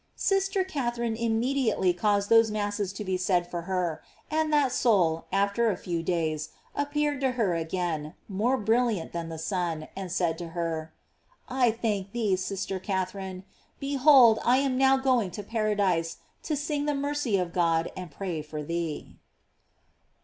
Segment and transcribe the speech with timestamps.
[0.15, 5.69] Sister Catherine immediately caused those masses to be said for her, and that soul, after
[5.69, 10.47] a few days, appeared to her again, more brilliant than the sun, and said to
[10.57, 10.91] her,
[11.47, 13.43] "I thank thee, sister Catherine:
[13.79, 18.41] behold I am now going to paradise to sing the mercy of God and pray
[18.41, 19.19] for thee."